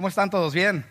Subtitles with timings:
[0.00, 0.54] ¿Cómo están todos?
[0.54, 0.82] Bien.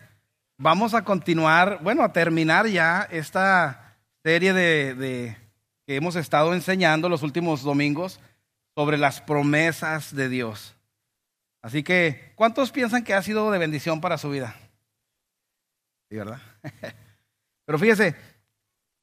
[0.56, 5.36] Vamos a continuar, bueno, a terminar ya esta serie de,
[5.84, 8.20] que hemos estado enseñando los últimos domingos
[8.76, 10.76] sobre las promesas de Dios.
[11.60, 14.54] Así que, ¿cuántos piensan que ha sido de bendición para su vida?
[16.08, 16.40] Sí, ¿verdad?
[17.66, 18.14] Pero fíjese,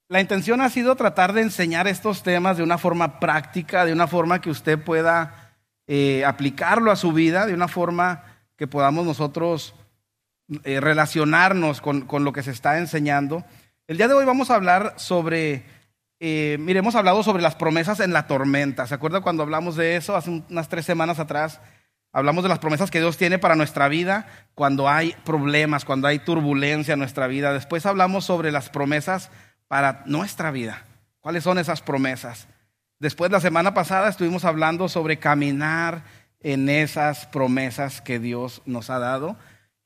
[0.08, 4.08] la intención ha sido tratar de enseñar estos temas de una forma práctica, de una
[4.08, 5.54] forma que usted pueda
[5.86, 8.24] eh, aplicarlo a su vida, de una forma
[8.56, 9.74] que podamos nosotros
[10.64, 13.44] eh, relacionarnos con, lo que se está enseñando.
[13.88, 15.66] El día de hoy vamos a hablar sobre,
[16.20, 18.88] eh, mire, hemos hablado sobre las promesas en la tormenta.
[18.88, 21.60] ¿Se acuerda cuando hablamos de eso hace unas tres semanas atrás?
[22.14, 26.20] Hablamos de las promesas que Dios tiene para nuestra vida cuando hay problemas, cuando hay
[26.20, 27.54] turbulencia en nuestra vida.
[27.54, 29.30] Después hablamos sobre las promesas
[29.68, 30.86] para nuestra vida.
[31.20, 32.48] ¿Cuáles son esas promesas?
[33.00, 36.04] Después, la semana pasada estuvimos hablando sobre caminar
[36.40, 39.36] en esas promesas que Dios nos ha dado.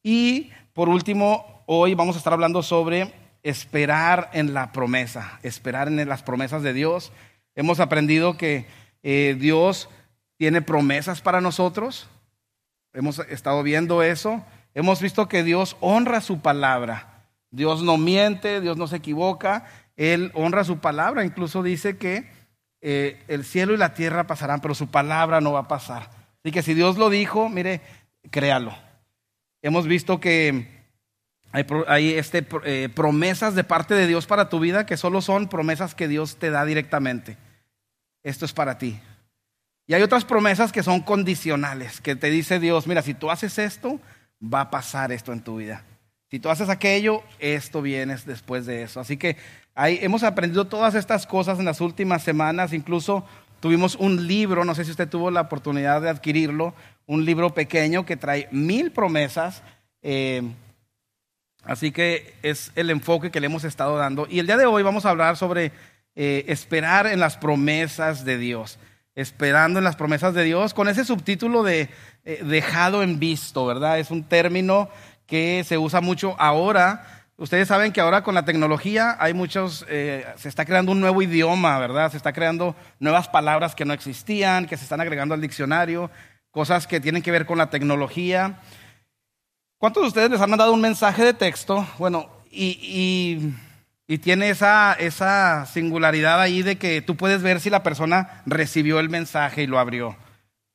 [0.03, 6.07] Y por último, hoy vamos a estar hablando sobre esperar en la promesa, esperar en
[6.07, 7.11] las promesas de Dios.
[7.55, 8.65] Hemos aprendido que
[9.03, 9.89] eh, Dios
[10.37, 12.09] tiene promesas para nosotros.
[12.93, 14.43] Hemos estado viendo eso.
[14.73, 17.25] Hemos visto que Dios honra su palabra.
[17.51, 19.65] Dios no miente, Dios no se equivoca,
[19.97, 22.29] Él honra su palabra, incluso dice que
[22.79, 26.09] eh, el cielo y la tierra pasarán, pero su palabra no va a pasar.
[26.39, 27.81] Así que si Dios lo dijo, mire,
[28.31, 28.73] créalo.
[29.61, 30.67] Hemos visto que
[31.51, 35.95] hay, este, eh, promesas de parte de Dios para tu vida que solo son promesas
[35.95, 37.37] que Dios te da directamente.
[38.23, 38.99] Esto es para ti.
[39.87, 43.57] Y hay otras promesas que son condicionales, que te dice Dios, mira, si tú haces
[43.59, 43.99] esto,
[44.41, 45.83] va a pasar esto en tu vida.
[46.29, 49.01] Si tú haces aquello, esto viene después de eso.
[49.01, 49.35] Así que
[49.75, 52.71] hemos aprendido todas estas cosas en las últimas semanas.
[52.71, 53.25] Incluso
[53.59, 56.73] tuvimos un libro, no sé si usted tuvo la oportunidad de adquirirlo,
[57.05, 59.63] un libro pequeño que trae mil promesas.
[60.01, 60.41] Eh,
[61.63, 64.27] así que es el enfoque que le hemos estado dando.
[64.29, 65.71] Y el día de hoy vamos a hablar sobre
[66.15, 68.79] eh, esperar en las promesas de Dios.
[69.13, 71.89] Esperando en las promesas de Dios, con ese subtítulo de
[72.23, 73.99] eh, dejado en visto, ¿verdad?
[73.99, 74.89] Es un término
[75.25, 77.25] que se usa mucho ahora.
[77.35, 81.79] Ustedes saben que ahora con la tecnología hay muchos, se está creando un nuevo idioma,
[81.79, 82.11] ¿verdad?
[82.11, 86.11] Se está creando nuevas palabras que no existían, que se están agregando al diccionario,
[86.51, 88.59] cosas que tienen que ver con la tecnología.
[89.77, 91.87] ¿Cuántos de ustedes les han mandado un mensaje de texto?
[91.97, 93.53] Bueno, y,
[94.07, 98.99] y tiene esa, esa singularidad ahí de que tú puedes ver si la persona recibió
[98.99, 100.17] el mensaje y lo abrió.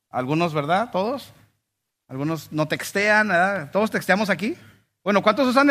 [0.08, 0.90] Algunos, ¿verdad?
[0.90, 1.34] ¿Todos?
[2.08, 3.70] Algunos no textean, ¿verdad?
[3.70, 4.56] ¿Todos texteamos aquí?
[5.04, 5.68] Bueno, ¿cuántos usan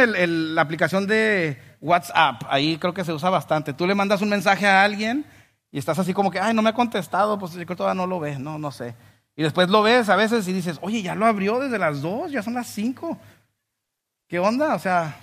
[0.55, 2.43] la aplicación de WhatsApp?
[2.49, 3.73] Ahí creo que se usa bastante.
[3.73, 5.25] Tú le mandas un mensaje a alguien
[5.71, 7.99] y estás así como que, ay, no me ha contestado, pues yo creo que todavía
[7.99, 8.93] no lo ve, no, no sé.
[9.35, 12.31] Y después lo ves a veces y dices, oye, ya lo abrió desde las dos,
[12.31, 13.17] ya son las cinco.
[14.27, 14.75] ¿Qué onda?
[14.75, 15.17] O sea,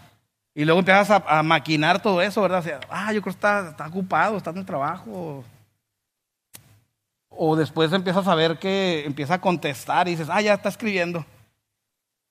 [0.54, 2.60] y luego empiezas a, maquinar todo eso, ¿verdad?
[2.60, 5.44] O sea, ah, yo creo que está, está ocupado, está en el trabajo.
[7.30, 11.24] O después empiezas a ver que empieza a contestar y dices, ah, ya está escribiendo.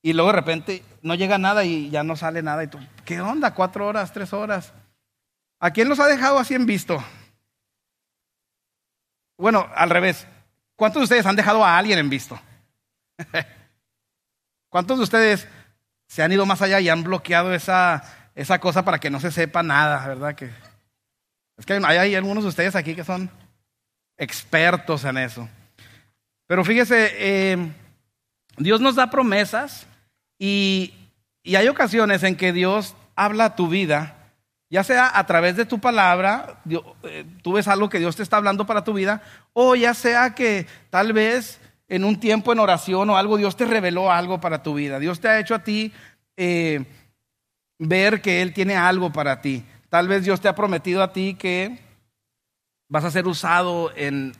[0.03, 2.63] Y luego de repente no llega nada y ya no sale nada.
[2.63, 3.56] Y tú, ¿qué onda?
[3.56, 4.72] Cuatro horas, tres horas.
[5.59, 7.03] ¿A quién los ha dejado así en visto?
[9.38, 10.28] Bueno, al revés.
[10.81, 12.42] ¿Cuántos de ustedes han dejado a alguien en visto?
[14.68, 15.47] ¿Cuántos de ustedes
[16.08, 18.02] se han ido más allá y han bloqueado esa,
[18.34, 20.34] esa cosa para que no se sepa nada, verdad?
[20.34, 20.50] Que,
[21.56, 23.30] es que hay, algunos de ustedes aquí que son
[24.18, 25.47] expertos en eso.
[26.47, 27.72] Pero fíjese, eh,
[28.58, 29.86] Dios nos da promesas
[30.40, 30.96] y,
[31.46, 34.16] hay ocasiones en que Dios habla a tu vida,
[34.72, 36.62] ya sea a través de tu palabra,
[37.04, 39.22] eh, tú ves algo que Dios te está hablando para tu vida,
[39.52, 41.59] o ya sea que tal vez
[41.90, 44.98] en un tiempo en oración o algo, Dios te reveló algo para tu vida.
[44.98, 45.92] Dios te ha hecho a ti
[46.38, 46.86] eh,
[47.80, 49.66] ver que Él tiene algo para ti.
[49.90, 51.78] Tal vez Dios te ha prometido a ti que
[52.88, 54.31] vas a ser usado en,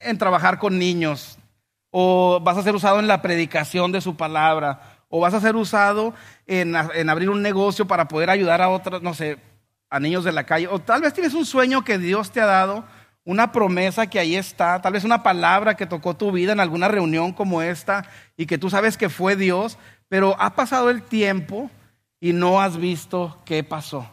[0.00, 1.38] en trabajar con niños,
[1.90, 5.56] o vas a ser usado en la predicación de su palabra, o vas a ser
[5.56, 6.12] usado
[6.50, 9.38] en, abrir un negocio para poder ayudar a otros, no sé,
[9.88, 12.46] a niños de la calle, o tal vez tienes un sueño que Dios te ha
[12.46, 12.84] dado,
[13.24, 16.88] una promesa que ahí está, tal vez una palabra que tocó tu vida en alguna
[16.88, 18.04] reunión como esta
[18.36, 21.70] y que tú sabes que fue Dios, pero ha pasado el tiempo
[22.18, 24.10] y no has visto qué pasó.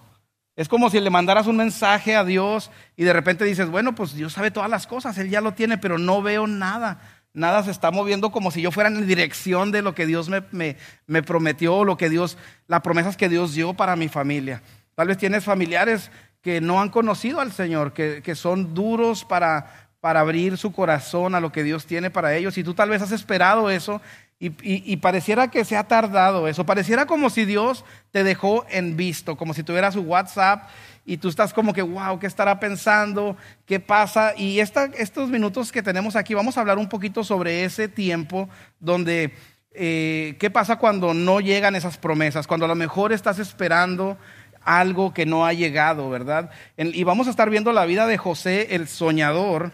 [0.56, 4.14] Es como si le mandaras un mensaje a Dios y de repente dices, bueno, pues
[4.14, 7.00] Dios sabe todas las cosas, Él ya lo tiene, pero no veo nada.
[7.38, 10.76] Nada se está moviendo como si yo fuera en dirección de lo que Dios me,
[11.06, 12.36] me, prometió, lo que Dios,
[12.68, 14.64] las promesas que Dios dio para mi familia.
[14.96, 16.10] Tal vez tienes familiares
[16.42, 21.36] que no han conocido al Señor, que, que son duros para, para abrir su corazón
[21.36, 22.58] a lo que Dios tiene para ellos.
[22.58, 24.02] Y tú tal vez has esperado eso
[24.40, 29.36] Y, pareciera que se ha tardado eso, pareciera como si Dios te dejó en visto,
[29.36, 30.70] como si tuviera su WhatsApp
[31.06, 33.36] y tú estás como que, wow, ¿qué estará pensando?
[33.66, 34.34] ¿Qué pasa?
[34.38, 38.48] Y estos minutos que tenemos aquí, vamos a hablar un poquito sobre ese tiempo
[38.80, 39.34] donde,
[39.72, 42.46] eh, ¿qué pasa cuando no llegan esas promesas?
[42.46, 44.20] Cuando a lo mejor estás esperando
[44.64, 46.52] algo que no ha llegado, ¿verdad?
[46.78, 49.72] Y vamos a estar viendo la vida de José, el soñador,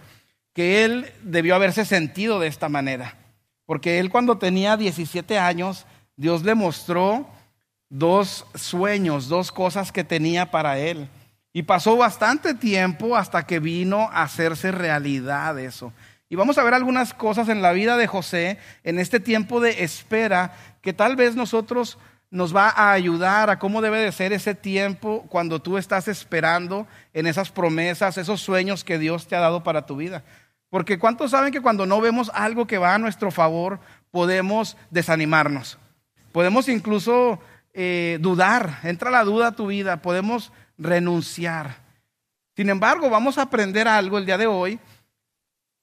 [0.54, 3.23] que él debió haberse sentido de esta manera.
[3.66, 7.28] Porque él cuando tenía 17 años, Dios le mostró
[7.90, 11.08] dos sueños, dos cosas que tenía para él.
[11.54, 15.94] Y pasó bastante tiempo hasta que vino a hacerse realidad eso.
[16.28, 19.84] Y vamos a ver algunas cosas en la vida de José en este tiempo de
[19.84, 22.00] espera que tal vez nosotros
[22.32, 26.88] nos va a ayudar a cómo debe de ser ese tiempo cuando tú estás esperando
[27.14, 30.24] en esas promesas, esos sueños que Dios te ha dado para tu vida.
[30.74, 33.80] Porque ¿cuántos saben que cuando no vemos algo que va a nuestro favor,
[34.10, 35.78] podemos desanimarnos?
[36.32, 37.40] Podemos incluso
[37.76, 41.76] eh, dudar, entra la duda a tu vida, podemos renunciar.
[42.56, 44.80] Sin embargo, vamos a aprender algo el día de hoy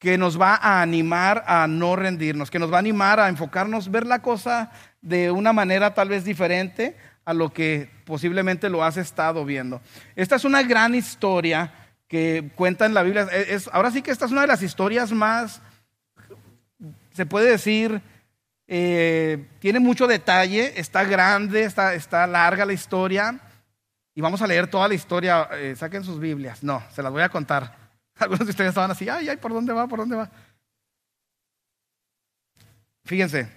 [0.01, 3.93] que nos va a animar a no rendirnos, que nos va a animar a enfocarnos,
[3.93, 8.97] ver la cosa de una manera tal vez diferente a lo que posiblemente lo has
[8.97, 9.81] estado viendo.
[10.17, 11.73] Esta es una gran historia
[12.11, 13.23] que cuenta en la Biblia.
[13.31, 15.62] Es, ahora sí que esta es una de las historias más,
[17.12, 18.03] se puede decir,
[18.67, 23.39] eh, tiene mucho detalle, está grande, está, está, larga la historia.
[24.12, 25.49] Y vamos a leer toda la historia.
[25.53, 26.65] Eh, saquen sus Biblias.
[26.65, 27.79] No, se las voy a contar.
[28.19, 29.87] Algunos de ustedes estaban así, ay, ay, ¿por dónde va?
[29.87, 30.29] ¿Por dónde va?
[33.05, 33.49] Fíjense.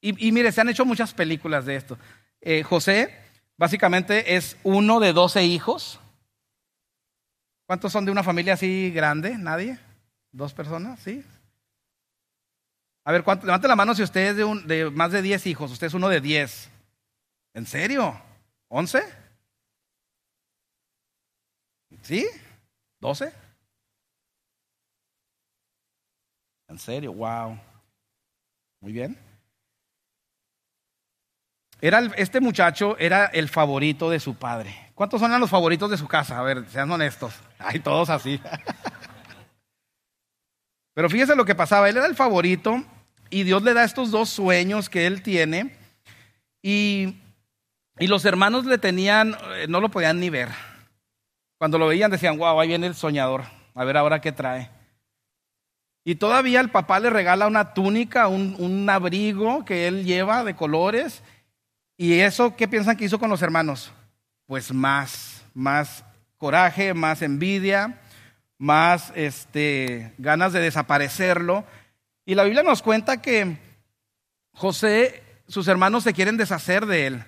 [0.00, 1.98] Y, mire, se han hecho muchas películas de esto.
[2.42, 3.18] Eh, José,
[3.56, 5.98] básicamente, es uno de doce hijos.
[7.66, 9.38] ¿Cuántos son de una familia así grande?
[9.38, 9.78] ¿Nadie?
[10.32, 11.00] ¿Dos personas?
[11.00, 11.24] ¿Sí?
[13.04, 13.46] A ver, ¿cuánto?
[13.46, 15.70] levante la mano si usted es de, un, de más de 10 hijos.
[15.72, 16.70] Usted es uno de 10.
[17.54, 18.20] ¿En serio?
[18.68, 19.02] ¿11?
[22.02, 22.26] ¿Sí?
[23.00, 23.32] ¿12?
[26.68, 27.12] ¿En serio?
[27.12, 27.58] Wow.
[28.80, 29.16] Muy bien.
[31.80, 34.74] Era este muchacho era el favorito de su padre.
[34.94, 36.38] ¿Cuántos son los favoritos de su casa?
[36.38, 37.34] A ver, sean honestos.
[37.58, 38.40] Hay todos así.
[40.94, 41.88] Pero fíjese lo que pasaba.
[41.88, 42.82] Él era el favorito
[43.28, 45.76] y Dios le da estos dos sueños que él tiene.
[46.62, 47.16] Y,
[47.98, 50.50] y los hermanos le tenían, eh, no lo podían ni ver.
[51.58, 53.42] Cuando lo veían decían, wow, ahí viene el soñador.
[53.74, 54.70] A ver ahora qué trae.
[56.04, 60.54] Y todavía el papá le regala una túnica, un, un abrigo que él lleva de
[60.54, 61.24] colores.
[61.96, 63.92] ¿Y eso qué piensan que hizo con los hermanos?
[64.46, 66.04] pues más, más
[66.38, 68.00] coraje, más envidia,
[68.58, 71.64] más este, ganas de desaparecerlo.
[72.26, 73.58] Y la Biblia nos cuenta que
[74.52, 77.24] José, sus hermanos se quieren deshacer de él.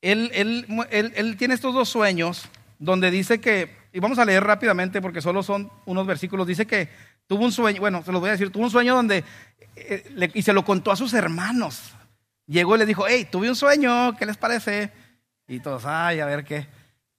[0.00, 2.48] Él, él, él, él tiene estos dos sueños
[2.78, 6.88] donde dice que, y vamos a leer rápidamente porque solo son unos versículos, dice que
[7.26, 9.24] tuvo un sueño, bueno, se los voy a decir, tuvo un sueño donde,
[9.76, 11.94] eh, y se lo contó a sus hermanos.
[12.46, 14.92] Llegó y le dijo, hey, tuve un sueño, ¿qué les parece?
[15.48, 16.66] Y todos, ay, a ver qué.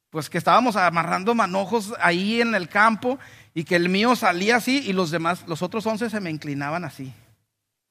[0.10, 3.20] Pues que estábamos amarrando manojos ahí en el campo
[3.54, 6.86] y que el mío salía así y los demás, los otros once se me inclinaban
[6.86, 7.14] así.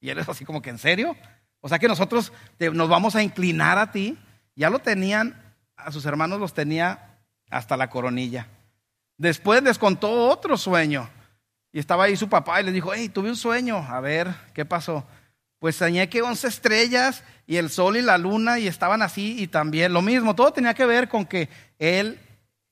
[0.00, 1.16] Y él es así como que, ¿en serio?
[1.60, 4.18] O sea que nosotros nos vamos a inclinar a ti.
[4.54, 5.42] Ya lo tenían,
[5.76, 7.18] a sus hermanos los tenía
[7.50, 8.48] hasta la coronilla.
[9.16, 11.08] Después les contó otro sueño.
[11.72, 13.78] Y estaba ahí su papá y le dijo, hey, tuve un sueño.
[13.78, 15.04] A ver, ¿qué pasó?
[15.64, 19.46] Pues soñé que once estrellas y el sol y la luna y estaban así y
[19.46, 22.20] también lo mismo, todo tenía que ver con que él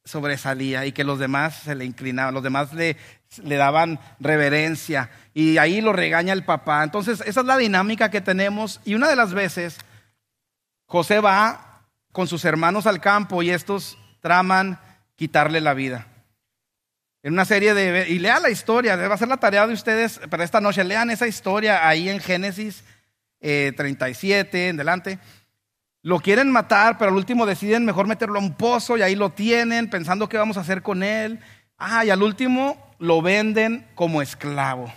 [0.05, 2.99] sobresalía y que los demás se le inclinaban, los demás le,
[3.45, 6.85] le daban reverencia y ahí lo regaña el papá.
[6.85, 9.79] Entonces, esa es la dinámica que tenemos y una de las veces
[10.85, 14.79] José va con sus hermanos al campo y estos traman
[15.17, 16.12] quitarle la vida.
[17.23, 18.09] En una serie de...
[18.09, 21.11] Y lea la historia, va a ser la tarea de ustedes para esta noche, lean
[21.11, 22.85] esa historia ahí en Génesis
[23.41, 25.19] 37 eh, en delante.
[26.03, 29.31] Lo quieren matar, pero al último deciden mejor meterlo a un pozo y ahí lo
[29.31, 31.39] tienen pensando qué vamos a hacer con él.
[31.79, 34.93] Ah, y al último lo venden como esclavo.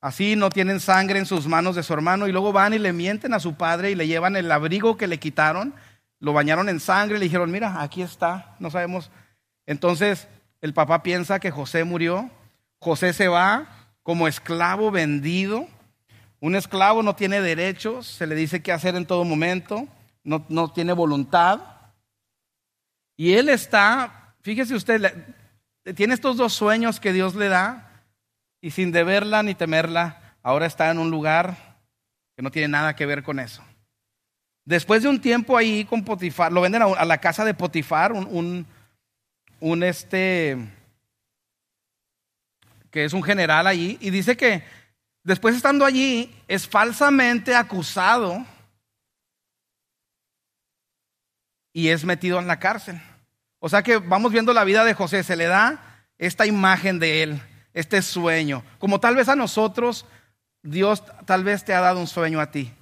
[0.00, 2.92] Así no tienen sangre en sus manos de su hermano y luego van y le
[2.92, 5.74] mienten a su padre y le llevan el abrigo que le quitaron,
[6.18, 9.10] lo bañaron en sangre y le dijeron, mira, aquí está, no sabemos.
[9.66, 10.28] Entonces
[10.62, 12.30] el papá piensa que José murió,
[12.78, 13.68] José se va
[14.02, 15.68] como esclavo vendido
[16.42, 19.86] un esclavo no tiene derechos, se le dice qué hacer en todo momento,
[20.24, 21.60] no, no tiene voluntad.
[23.16, 25.24] Y él está, fíjese usted,
[25.94, 28.02] tiene estos dos sueños que Dios le da
[28.60, 31.78] y sin deberla ni temerla, ahora está en un lugar
[32.34, 33.62] que no tiene nada que ver con eso.
[34.64, 38.26] Después de un tiempo ahí con Potifar, lo venden a, la casa de Potifar, un,
[38.26, 38.66] un,
[39.82, 40.56] este,
[42.90, 44.64] que es un general allí, y dice que
[45.22, 48.44] después estando allí es falsamente acusado
[51.72, 53.00] y es metido en la cárcel.
[53.58, 57.22] O sea que vamos viendo la vida de José, se le da esta imagen de
[57.22, 57.42] él,
[57.72, 60.06] este sueño, como tal vez a nosotros,
[60.62, 62.72] Dios tal vez te ha dado un sueño a ti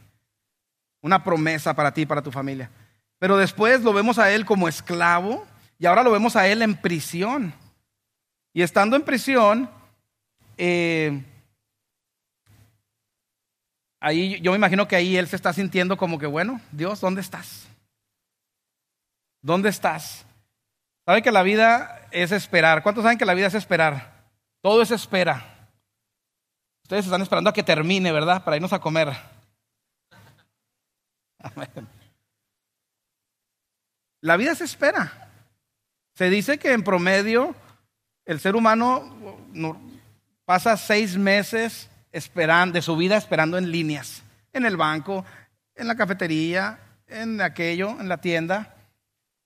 [1.02, 2.70] una promesa para ti para tu familia.
[3.18, 5.46] Pero después lo vemos a él como esclavo
[5.80, 7.54] y ahora lo vemos a él en prisión.
[8.52, 9.70] Y estando en prisión,
[10.58, 11.24] eh,
[13.98, 17.22] ahí yo me imagino que ahí él se está sintiendo como que, bueno, Dios, ¿dónde
[17.22, 17.66] estás?
[19.40, 20.26] ¿Dónde estás?
[21.06, 22.82] ¿Saben que la vida es esperar?
[22.82, 24.28] ¿Cuántos saben que la vida es esperar?
[24.60, 25.66] Todo es espera.
[26.82, 28.44] Ustedes están esperando a que termine, ¿verdad?
[28.44, 29.16] Para irnos a comer.
[34.20, 35.29] La vida se espera.
[36.20, 37.54] Se dice que en promedio
[38.26, 39.38] el ser humano
[40.44, 44.22] pasa seis meses de su vida esperando en líneas,
[44.52, 45.24] en el banco,
[45.74, 48.74] en la cafetería, en aquello, en la tienda,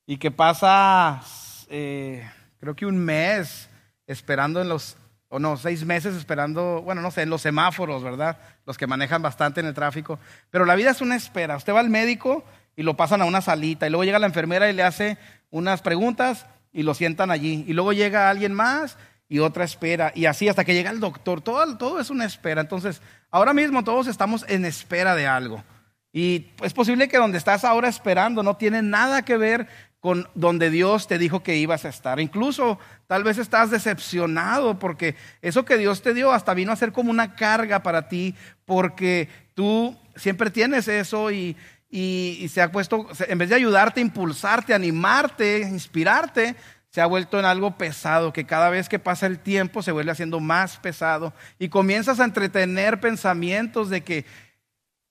[0.04, 1.23] y que pasa,
[1.69, 2.28] eh,
[2.59, 3.69] creo que un mes
[4.09, 4.97] esperando en los
[5.28, 8.37] o no, seis meses esperando, bueno, no sé, en los semáforos, ¿verdad?
[8.66, 10.19] Los que manejan bastante en el tráfico.
[10.50, 11.57] Pero la vida es una espera.
[11.57, 14.69] Usted va al médico y lo pasan a una salita y luego llega la enfermera
[14.69, 15.19] y le hace
[15.50, 17.64] unas preguntas y lo sientan allí.
[17.66, 20.12] Y luego llega alguien más y otra espera.
[20.14, 21.40] Y así hasta que llega el doctor.
[21.40, 22.61] Todo, todo es una espera.
[22.61, 23.00] Entonces,
[23.31, 25.64] ahora mismo todos estamos en espera de algo.
[26.12, 29.69] Y es posible que donde estás ahora esperando no tiene nada que ver
[30.00, 32.21] con donde Dios te dijo que ibas a estar.
[32.21, 36.93] Incluso tal vez estás decepcionado porque eso que Dios te dio hasta vino a ser
[36.93, 38.35] como una carga para ti
[38.66, 41.57] porque tú siempre tienes eso y,
[41.96, 46.56] y, se ha puesto, en vez de ayudarte, impulsarte, animarte, inspirarte,
[46.90, 50.10] se ha vuelto en algo pesado, que cada vez que pasa el tiempo se vuelve
[50.10, 54.24] haciendo más pesado y comienzas a entretener pensamientos de que,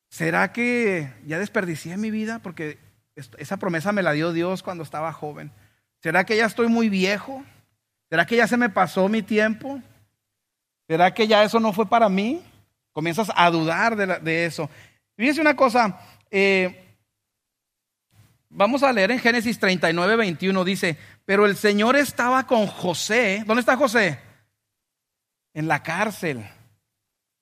[0.10, 2.40] ¿será que ya desperdicié mi vida?
[2.40, 2.78] Porque
[3.38, 5.54] esa promesa me la dio Dios cuando estaba joven.
[6.02, 7.46] ¿Será que ya estoy muy viejo?
[8.10, 9.80] ¿Será que ya se me pasó mi tiempo?
[10.90, 12.44] ¿Será que ya eso no fue para mí?
[12.92, 14.70] Comienzas a dudar de, eso.
[15.16, 15.98] Fíjense una cosa,
[16.36, 16.98] eh,
[18.50, 23.44] vamos a leer en Génesis 39, 21, dice, pero el Señor estaba con José.
[23.46, 24.20] ¿Dónde está José?
[25.54, 26.44] En la cárcel,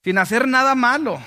[0.04, 1.22] sin hacer nada malo.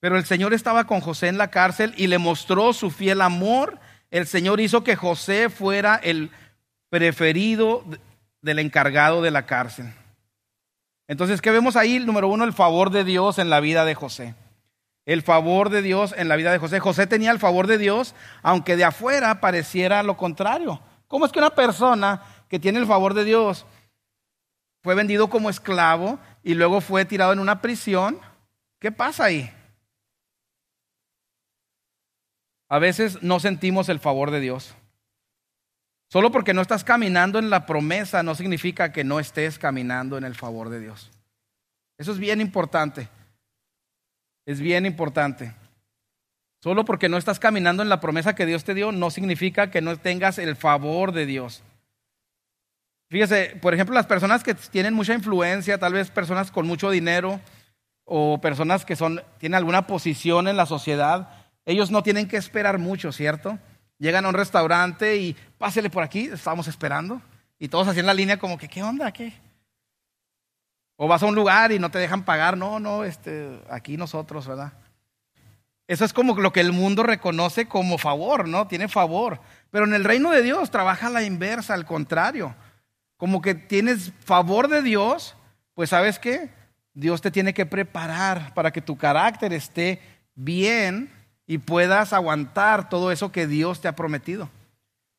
[0.00, 3.78] Pero el Señor estaba con José en la cárcel y le mostró su fiel amor.
[4.10, 6.32] El Señor hizo que José fuera el
[6.90, 7.84] preferido
[8.42, 9.94] del encargado de la cárcel.
[11.06, 12.00] Entonces, ¿qué vemos ahí?
[12.00, 14.34] Número uno, el favor de Dios en la vida de José.
[15.06, 16.80] El favor de Dios en la vida de José.
[16.80, 20.80] José tenía el favor de Dios, aunque de afuera pareciera lo contrario.
[21.08, 23.66] ¿Cómo es que una persona que tiene el favor de Dios
[24.82, 28.18] fue vendido como esclavo y luego fue tirado en una prisión?
[28.78, 29.50] ¿Qué pasa ahí?
[32.74, 34.74] a veces no sentimos el favor de Dios.
[36.08, 40.24] Solo porque no estás caminando en la promesa no significa que no estés caminando en
[40.24, 41.12] el favor de Dios.
[41.98, 43.08] Eso es bien importante.
[44.46, 45.54] Es bien importante.
[46.62, 49.82] Solo porque no estás caminando en la promesa que Dios te dio no significa que
[49.82, 51.62] no tengas el favor de Dios.
[53.10, 57.40] Fíjese, por ejemplo, las personas que tienen mucha influencia, tal vez personas con mucho dinero
[58.04, 61.28] o personas que son, tienen alguna posición en la sociedad,
[61.66, 63.58] ellos no tienen que esperar mucho, ¿cierto?
[63.98, 67.20] Llegan a un restaurante y pásele por aquí, estamos esperando.
[67.58, 69.12] Y todos haciendo la línea como que, ¿qué onda?
[69.12, 69.32] ¿Qué?
[70.96, 74.46] O vas a un lugar y no te dejan pagar, no, no, este, aquí nosotros,
[74.46, 74.72] ¿verdad?
[75.86, 78.66] Eso es como lo que el mundo reconoce como favor, ¿no?
[78.66, 79.40] Tiene favor.
[79.70, 82.54] Pero en el reino de Dios trabaja la inversa, al contrario.
[83.16, 85.36] Como que tienes favor de Dios,
[85.74, 86.50] pues sabes qué?
[86.94, 90.00] Dios te tiene que preparar para que tu carácter esté
[90.34, 91.10] bien
[91.46, 94.48] y puedas aguantar todo eso que Dios te ha prometido.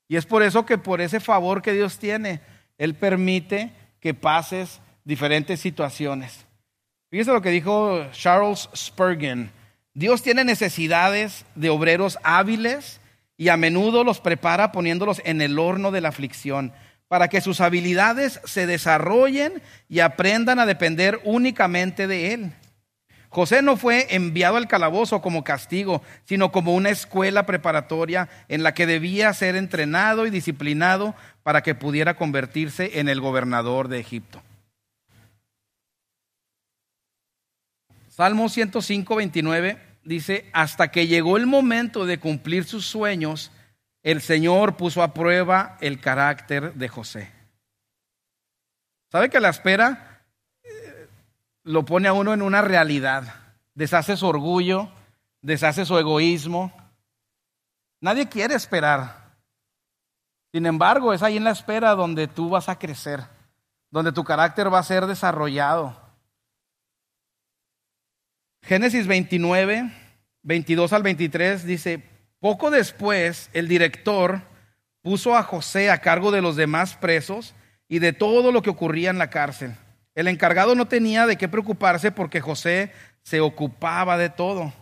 [0.08, 2.41] Y es por eso que por ese favor que Dios tiene,
[2.77, 6.45] Él permite que pases diferentes situaciones.
[7.09, 9.50] Fíjese lo que dijo Charles Spurgeon.
[9.93, 13.00] Dios tiene necesidades de obreros hábiles
[13.38, 16.74] y a menudo los prepara poniéndolos en el horno de la aflicción
[17.07, 22.51] para que sus habilidades se desarrollen y aprendan a depender únicamente de Él.
[23.29, 28.74] José no fue enviado al calabozo como castigo, sino como una escuela preparatoria en la
[28.74, 34.41] que debía ser entrenado y disciplinado para que pudiera convertirse en el gobernador de Egipto.
[38.15, 43.51] Salmo 105, 29 dice, hasta que llegó el momento de cumplir sus sueños,
[44.03, 47.29] el Señor puso a prueba el carácter de José.
[49.12, 50.22] ¿Sabe que la espera
[50.63, 51.10] eh,
[51.63, 53.36] lo pone a uno en una realidad?
[53.74, 54.88] Deshace su orgullo,
[55.41, 56.72] deshace su egoísmo.
[58.00, 59.34] Nadie quiere esperar.
[60.53, 63.25] Sin embargo, es ahí en la espera donde tú vas a crecer,
[63.91, 66.04] donde tu carácter va a ser desarrollado.
[68.65, 69.91] Génesis 29,
[70.41, 72.01] 22 al 23 dice,
[72.39, 74.41] poco después el director
[75.03, 77.53] puso a José a cargo de los demás presos
[77.88, 79.75] y de todo lo que ocurría en la cárcel.
[80.15, 82.91] El encargado no tenía de qué preocuparse porque José
[83.22, 84.74] se ocupaba de todo.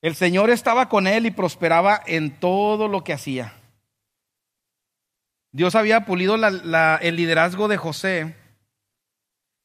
[0.00, 3.52] El Señor estaba con él y prosperaba en todo lo que hacía.
[5.50, 8.41] Dios había pulido el liderazgo de José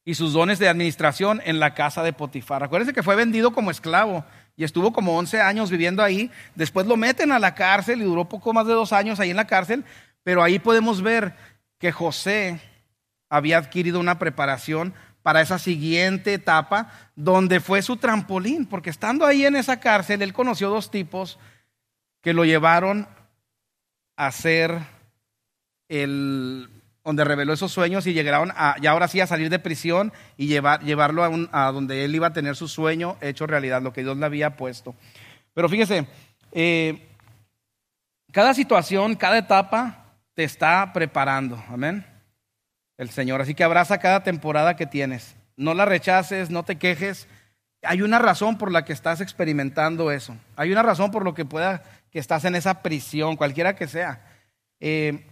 [0.07, 2.63] y sus dones de administración en la casa de Potifar.
[2.63, 4.23] Acuérdense que fue vendido como esclavo
[4.55, 6.31] y estuvo como 11 años viviendo ahí.
[6.55, 9.35] Después lo meten a la cárcel y duró poco más de dos años ahí en
[9.35, 9.83] la cárcel,
[10.23, 11.35] pero ahí podemos ver
[11.77, 12.61] que José
[13.27, 19.45] había adquirido una preparación para esa siguiente etapa, donde fue su trampolín, porque estando ahí
[19.45, 21.37] en esa cárcel, él conoció dos tipos
[22.21, 23.09] que lo llevaron
[24.15, 24.79] a ser
[25.89, 26.76] el
[27.07, 30.47] donde reveló esos sueños y llegaron a, y ahora sí a salir de prisión y
[30.47, 34.03] llevar, llevarlo a, a, donde él iba a tener su sueño hecho realidad, lo que
[34.03, 34.93] Dios le había puesto.
[35.53, 36.05] Pero fíjese,
[36.51, 37.07] eh,
[38.33, 41.63] cada situación, cada etapa te está preparando.
[41.69, 42.05] Amén.
[42.97, 43.39] El Señor.
[43.39, 45.37] Así que abraza cada temporada que tienes.
[45.55, 47.29] No la rechaces, no te quejes.
[47.83, 50.35] Hay una razón por la que estás experimentando eso.
[50.57, 54.25] Hay una razón por lo que pueda que estás en esa prisión, cualquiera que sea.
[54.81, 55.25] Eh,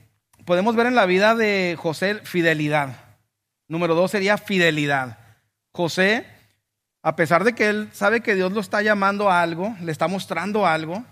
[0.45, 2.95] podemos ver en la vida de José fidelidad.
[3.67, 5.17] Número dos sería fidelidad.
[5.71, 6.25] José,
[7.01, 10.07] a pesar de que él sabe que Dios lo está llamando a algo, le está
[10.07, 11.03] mostrando algo,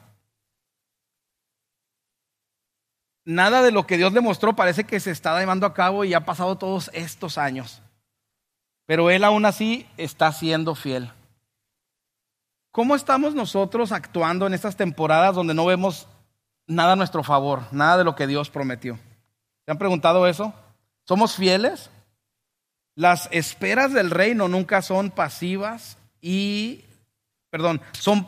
[3.26, 6.14] nada de lo que Dios le mostró parece que se está llevando a cabo y
[6.14, 7.82] ha pasado todos estos años.
[8.86, 11.12] Pero Él aún así está siendo fiel.
[12.72, 16.08] ¿Cómo estamos nosotros actuando en estas temporadas donde no vemos
[16.68, 19.00] nada a nuestro favor, nada de lo que Dios prometió?
[19.66, 20.54] ¿Se han preguntado eso?
[21.06, 21.90] ¿Somos fieles?
[22.96, 26.84] Las esperas del reino nunca son pasivas y,
[27.50, 28.28] perdón, son,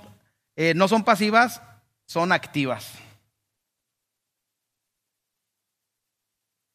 [0.56, 1.62] eh, no son pasivas,
[2.08, 2.94] son activas.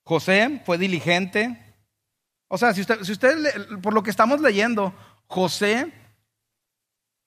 [0.05, 1.57] José fue diligente.
[2.49, 4.93] O sea, si usted, si usted por lo que estamos leyendo,
[5.27, 5.93] José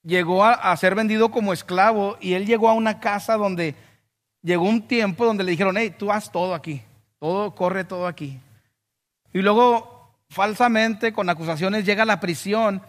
[0.03, 3.75] llegó a, ser vendido como esclavo y él llegó a una casa donde
[4.41, 6.81] llegó un tiempo donde le dijeron, hey, tú haz todo aquí,
[7.23, 8.37] todo corre todo aquí.
[9.31, 12.81] Y luego, falsamente, con acusaciones, llega a la prisión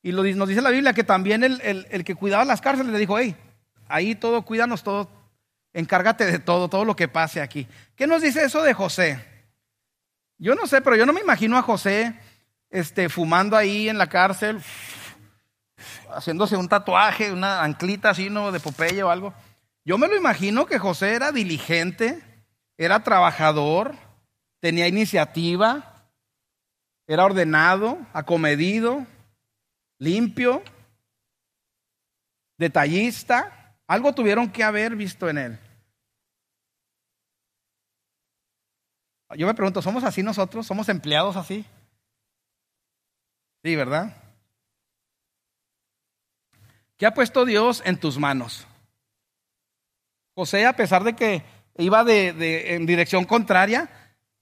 [0.00, 2.98] y lo, nos dice la Biblia que también el, el que cuidaba las cárceles le
[2.98, 3.36] dijo, hey,
[3.86, 5.10] ahí todo, cuídanos todo,
[5.74, 7.68] encárgate de todo, todo lo que pase aquí.
[7.94, 9.22] ¿Qué nos dice eso de José?
[10.38, 12.18] Yo no sé, pero yo no me imagino a José
[12.70, 14.62] este, fumando ahí en la cárcel,
[16.10, 18.50] haciéndose un tatuaje, una anclita así, ¿no?
[18.50, 19.34] De Popeye o algo.
[19.84, 22.33] Yo me lo imagino que José era diligente,
[22.76, 23.94] era trabajador,
[24.60, 26.10] tenía iniciativa,
[27.06, 29.06] era ordenado, acomedido,
[29.98, 30.62] limpio,
[32.56, 33.76] detallista.
[33.86, 35.58] Algo tuvieron que haber visto en él.
[39.36, 40.66] Yo me pregunto, ¿somos así nosotros?
[40.66, 41.64] ¿Somos empleados así?
[43.62, 44.16] Sí, ¿verdad?
[46.96, 48.66] ¿Qué ha puesto Dios en tus manos?
[50.34, 51.42] José, a pesar de que
[51.76, 53.90] iba de, en dirección contraria,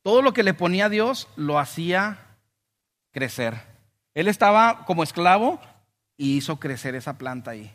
[0.02, 2.18] todo lo que le ponía a Dios lo hacía
[3.12, 3.60] crecer.
[4.14, 5.60] Él estaba como esclavo
[6.16, 7.72] y hizo crecer esa planta ahí.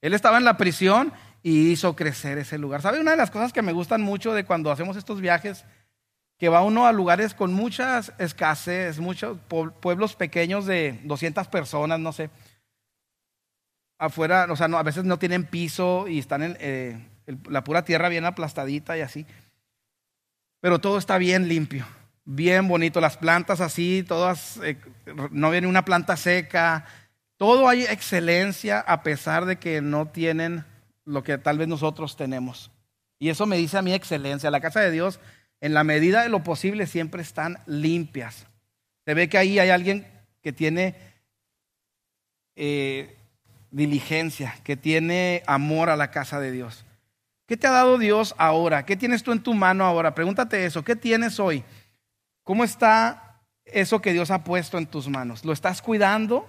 [0.00, 2.82] Él estaba en la prisión y hizo crecer ese lugar.
[2.82, 5.64] ¿Sabe una de las cosas que me gustan mucho de cuando hacemos estos viajes?
[6.40, 9.36] que va uno a lugares con muchas escasez, muchos
[9.80, 12.30] pueblos pequeños de 200 personas, no sé.
[13.98, 17.09] Afuera, o sea, no, a veces no tienen piso y están en eh,
[17.48, 19.26] la pura tierra bien aplastadita y así.
[20.60, 21.86] Pero todo está bien limpio,
[22.24, 23.00] bien bonito.
[23.00, 24.76] Las plantas así, todas, eh,
[25.30, 26.84] no viene una planta seca.
[27.36, 30.64] Todo hay excelencia a pesar de que no tienen
[31.04, 32.70] lo que tal vez nosotros tenemos.
[33.18, 34.50] Y eso me dice a mí excelencia.
[34.50, 35.20] La casa de Dios
[35.60, 38.46] en la medida de lo posible siempre están limpias.
[39.04, 40.06] Se ve que ahí hay alguien
[40.42, 40.94] que tiene
[42.56, 43.16] eh,
[43.70, 46.84] diligencia, que tiene amor a la casa de Dios.
[47.50, 48.86] ¿Qué te ha dado Dios ahora?
[48.86, 50.14] ¿Qué tienes tú en tu mano ahora?
[50.14, 50.84] Pregúntate eso.
[50.84, 51.64] ¿Qué tienes hoy?
[52.44, 55.44] ¿Cómo está eso que Dios ha puesto en tus manos?
[55.44, 56.48] ¿Lo estás cuidando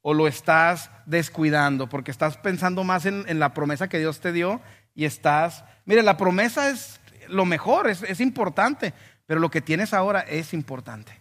[0.00, 4.60] o lo estás descuidando porque estás pensando más en, la promesa que Dios te dio
[4.92, 8.92] y estás, mire, la promesa es lo mejor, es, importante,
[9.26, 11.12] pero lo que tienes ahora es importante.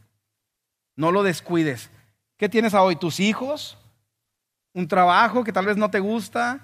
[0.96, 1.92] No lo descuides.
[2.36, 2.96] ¿Qué tienes hoy?
[2.96, 3.78] ¿Tus hijos?
[4.74, 6.62] ¿Un trabajo que tal vez no te gusta?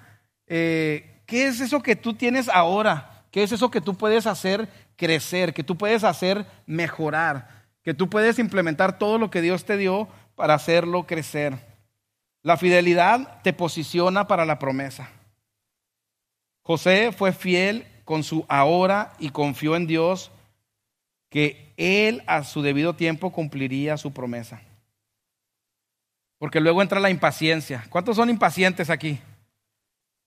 [0.47, 3.23] Eh, ¿Qué es eso que tú tienes ahora?
[3.31, 5.53] ¿Qué es eso que tú puedes hacer crecer?
[5.53, 7.65] ¿Que tú puedes hacer mejorar?
[7.83, 11.57] ¿Que tú puedes implementar todo lo que Dios te dio para hacerlo crecer?
[12.41, 15.09] La fidelidad te posiciona para la promesa.
[16.61, 20.31] José fue fiel con su ahora y confió en Dios
[21.29, 24.61] que él a su debido tiempo cumpliría su promesa.
[26.37, 27.85] Porque luego entra la impaciencia.
[27.89, 29.19] ¿Cuántos son impacientes aquí?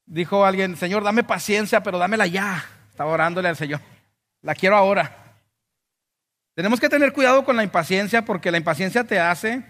[0.08, 2.64] Dijo alguien, Señor, dame paciencia, pero dámela ya.
[2.90, 3.80] Estaba orándole al Señor.
[4.42, 5.14] La quiero ahora.
[6.54, 9.62] Tenemos que tener cuidado con la impaciencia porque la impaciencia te hace,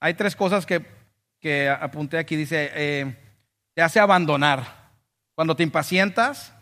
[0.00, 0.98] hay tres cosas que
[1.40, 3.16] que apunté aquí, dice, eh,
[3.74, 4.90] te hace abandonar.
[5.34, 6.52] Cuando te impacientas,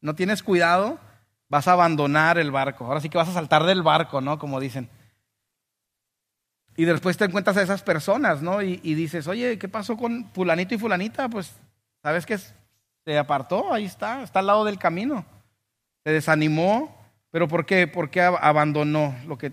[0.00, 1.00] no tienes cuidado,
[1.48, 2.84] vas a abandonar el barco.
[2.84, 4.38] Ahora sí que vas a saltar del barco, ¿no?
[4.38, 4.90] Como dicen.
[6.76, 8.60] Y después te encuentras a esas personas, ¿no?
[8.60, 11.28] Y, dices, oye, ¿qué pasó con fulanito y fulanita?
[11.30, 11.54] Pues,
[12.06, 15.26] ¿sabes que Se apartó, ahí está, está al lado del camino.
[16.04, 16.96] Se desanimó,
[17.32, 17.88] pero ¿por qué?
[17.88, 19.50] ¿Por qué abandonó lo que...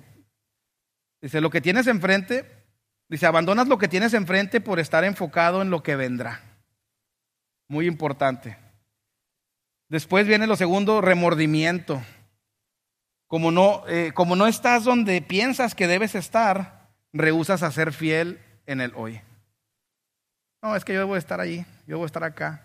[1.19, 2.45] Dice, lo que tienes enfrente
[3.09, 6.41] Dice, abandonas lo que tienes enfrente por estar enfocado en lo que vendrá.
[7.67, 8.57] Muy importante.
[9.89, 12.01] Después viene lo segundo, remordimiento.
[13.27, 18.39] Como no, eh, como no estás donde piensas que debes estar, rehusas a ser fiel
[18.65, 19.21] en el hoy.
[20.63, 22.63] No, es que yo a estar allí, yo a estar acá.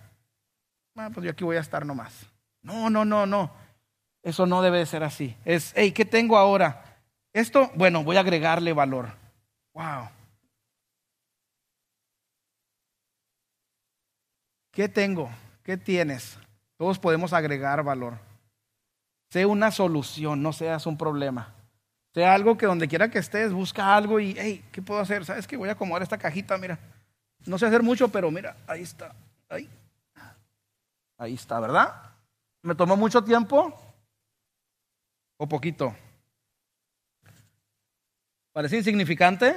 [0.95, 2.27] Ah, pues yo aquí voy a estar nomás.
[2.63, 3.51] No, no, no, no.
[4.23, 5.37] Eso no debe de ser así.
[5.45, 7.03] Es, hey, ¿qué tengo ahora?
[7.33, 9.11] Esto, bueno, voy a agregarle valor.
[9.75, 10.11] Wow.
[14.71, 15.29] ¿Qué tengo?
[15.65, 16.39] ¿Qué tienes?
[16.77, 18.21] Todos podemos agregar valor.
[19.31, 21.53] Sé una solución, no seas un problema.
[22.15, 25.25] Sea algo que donde quiera que estés, busca algo y, hey, ¿qué puedo hacer?
[25.25, 25.57] ¿Sabes qué?
[25.57, 26.79] Voy a acomodar esta cajita, mira.
[27.47, 29.15] No sé hacer mucho, pero mira, ahí está.
[29.49, 29.69] Ahí.
[31.17, 31.95] Ahí está, ¿verdad?
[32.63, 33.73] ¿Me tomó mucho tiempo?
[35.37, 35.95] ¿O poquito?
[38.53, 39.55] ¿Parece insignificante?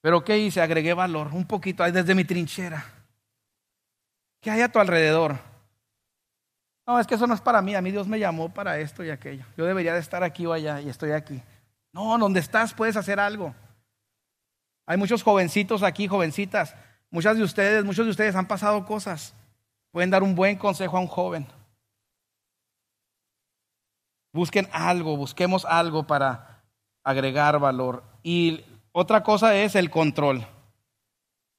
[0.00, 0.60] Pero ¿qué hice?
[0.60, 2.84] Agregué valor, un poquito, ahí desde mi trinchera.
[4.40, 5.38] ¿Qué hay a tu alrededor?
[6.86, 7.74] No, es que eso no es para mí.
[7.76, 9.44] A mí Dios me llamó para esto y aquello.
[9.56, 11.40] Yo debería de estar aquí o allá y estoy aquí.
[11.92, 13.54] No, donde estás puedes hacer algo.
[14.92, 16.76] Hay muchos jovencitos aquí, jovencitas.
[17.10, 19.34] Muchas de ustedes, muchos de ustedes han pasado cosas.
[19.90, 21.46] Pueden dar un buen consejo a un joven.
[24.34, 26.62] Busquen algo, busquemos algo para
[27.02, 28.04] agregar valor.
[28.22, 30.46] Y otra cosa es el control.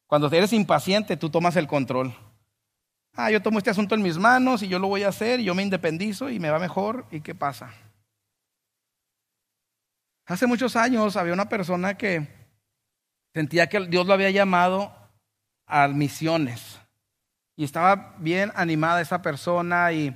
[0.06, 2.15] Cuando eres impaciente, tú tomas el control.
[3.15, 5.46] Ah, yo tomo este asunto en mis manos y yo lo voy a hacer, y
[5.46, 7.08] yo me independizo y me va mejor.
[7.10, 7.74] ¿Y qué pasa?
[10.28, 12.43] Hace muchos años había una persona que
[13.34, 14.93] sentía que Dios lo había llamado
[15.65, 16.80] a misiones.
[17.56, 20.15] Y estaba bien animada esa persona y,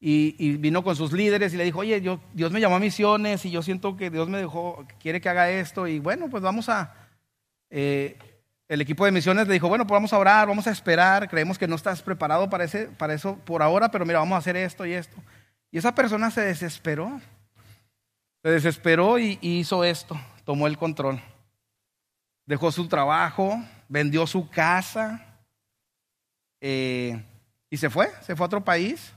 [0.00, 3.50] vino con sus líderes y le dijo, oye, yo, Dios me llamó a misiones y
[3.50, 5.86] yo siento que Dios me dejó, quiere que haga esto.
[5.86, 6.94] Y bueno, pues vamos a...
[7.70, 8.16] Eh,
[8.68, 11.58] el equipo de misiones le dijo, bueno, pues vamos a orar, vamos a esperar, creemos
[11.58, 14.56] que no estás preparado para, ese, para eso por ahora, pero mira, vamos a hacer
[14.56, 15.16] esto y esto.
[15.72, 17.20] Y esa persona se desesperó,
[18.44, 21.20] se desesperó y hizo esto, tomó el control.
[22.50, 25.24] Dejó su trabajo, vendió su casa
[26.60, 27.22] eh,
[27.70, 29.12] y se fue, se fue a otro país.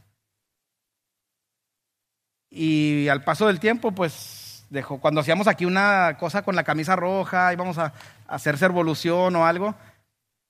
[2.51, 6.95] Y al paso del tiempo, pues dejó, cuando hacíamos aquí una cosa con la camisa
[6.95, 7.85] roja, íbamos a,
[8.27, 9.73] a hacer revolución o algo,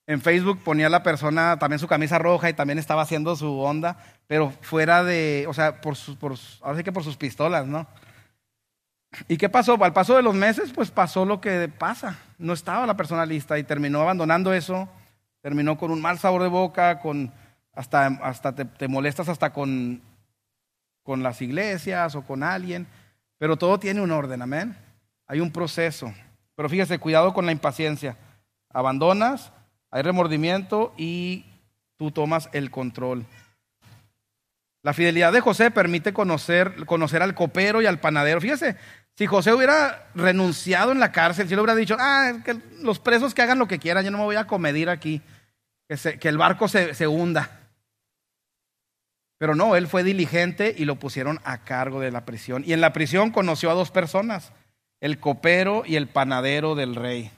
[0.06, 3.96] en Facebook ponía la persona también su camisa roja y también estaba haciendo su onda,
[4.28, 7.88] pero fuera de, o sea, por, por ahora sí que por sus pistolas, ¿no?
[9.28, 9.82] ¿Y qué pasó?
[9.84, 12.18] Al paso de los meses, pues pasó lo que pasa.
[12.38, 14.90] No estaba la persona lista y terminó abandonando eso,
[15.42, 17.32] terminó con un mal sabor de boca, con
[17.74, 20.02] hasta, hasta te, te molestas hasta con,
[21.04, 22.88] con las iglesias o con alguien.
[23.38, 24.76] Pero todo tiene un orden, amén.
[25.28, 26.14] Hay un proceso.
[26.56, 28.18] Pero fíjese, cuidado con la impaciencia.
[28.70, 29.52] Abandonas,
[29.92, 31.46] hay remordimiento y
[31.98, 33.26] tú tomas el control.
[34.82, 38.42] La fidelidad de José permite conocer, conocer al copero y al panadero.
[38.42, 38.76] Fíjese,
[39.16, 43.34] si José hubiera renunciado en la cárcel, si le hubiera dicho, ah, que los presos
[43.34, 45.22] que hagan lo que quieran, yo no me voy a comedir aquí,
[45.88, 47.60] que, el barco se, se hunda.
[49.38, 52.64] Pero no, él fue diligente y lo pusieron a cargo de la prisión.
[52.66, 54.52] Y en la prisión conoció a dos personas,
[55.00, 57.30] el copero y el panadero del rey.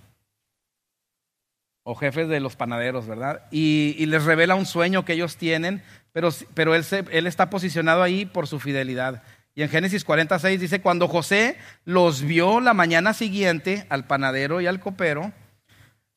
[1.84, 3.44] o jefes de los panaderos, ¿verdad?
[3.52, 5.84] Y, les revela un sueño que ellos tienen,
[6.14, 9.22] pero, pero él, él está posicionado ahí por su fidelidad.
[9.56, 14.68] Y en Génesis 46 dice, cuando José los vio la mañana siguiente al panadero y
[14.68, 15.32] al copero,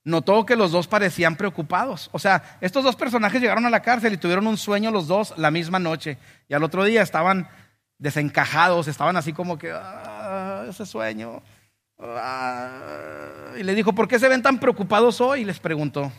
[0.04, 2.10] notó que los dos parecían preocupados.
[2.12, 5.34] O sea, estos dos personajes llegaron a la cárcel y tuvieron un sueño los dos
[5.38, 6.18] la misma noche.
[6.48, 7.48] Y al otro día estaban
[7.96, 11.40] desencajados, estaban así como que, ah, ese sueño,
[12.00, 15.40] Ah, y le dijo, ¿por qué se ven tan preocupados hoy?
[15.40, 16.12] Y les preguntó.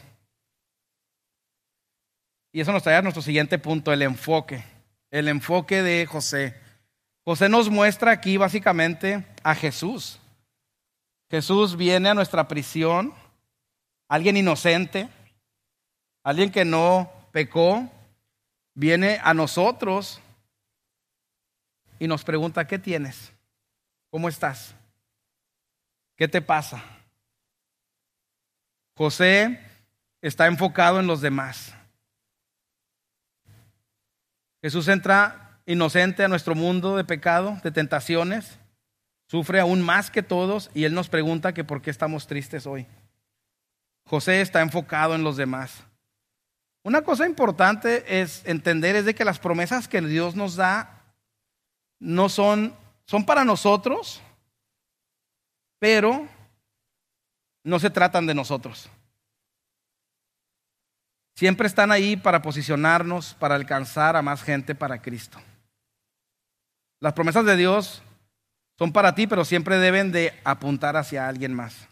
[2.52, 4.64] Y eso nos trae a nuestro siguiente punto, el enfoque.
[5.10, 6.56] El enfoque de José.
[7.30, 10.20] José nos muestra aquí básicamente a Jesús.
[11.30, 13.14] Jesús viene a nuestra prisión,
[14.08, 15.08] alguien inocente,
[16.24, 17.88] alguien que no pecó,
[18.74, 20.20] viene a nosotros
[22.00, 23.32] y nos pregunta, ¿qué tienes?
[24.10, 24.74] ¿Cómo estás?
[26.18, 26.84] ¿Qué te pasa?
[28.98, 29.64] José
[30.20, 31.76] está enfocado en los demás.
[34.64, 38.58] Jesús entra inocente a nuestro mundo de pecado, de tentaciones,
[39.28, 42.88] sufre aún más que todos y Él nos pregunta que por qué estamos tristes hoy.
[44.04, 45.84] José está enfocado en los demás.
[46.82, 51.04] Una cosa importante es entender es de que las promesas que Dios nos da
[52.00, 54.24] no son, son para nosotros,
[55.78, 56.28] pero
[57.64, 58.90] no se tratan de nosotros.
[61.36, 65.40] Siempre están ahí para posicionarnos, para alcanzar a más gente para Cristo.
[67.00, 68.02] Las promesas de Dios
[68.78, 71.88] son para ti, pero siempre deben de apuntar hacia alguien más.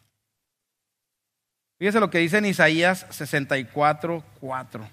[1.79, 4.89] Fíjese lo que dice en Isaías 64, 4.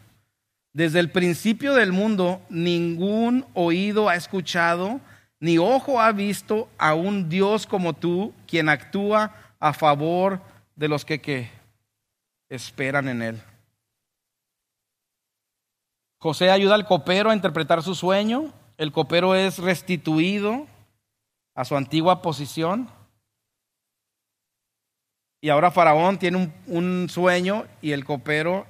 [0.72, 5.00] Desde el principio del mundo, ningún oído ha escuchado
[5.44, 10.40] ni ojo ha visto a un Dios como tú, quien actúa a favor
[10.74, 11.50] de los que,
[12.48, 13.42] esperan en Él.
[16.18, 18.54] José ayuda al copero a interpretar su sueño.
[18.76, 20.66] El copero es restituido
[21.54, 22.88] a su antigua posición.
[25.40, 28.66] Y ahora Faraón tiene un, sueño y el copero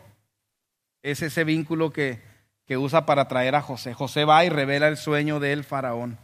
[1.02, 2.20] es ese vínculo que,
[2.66, 3.94] que usa para traer a José.
[3.94, 6.18] José va y revela el sueño del Faraón.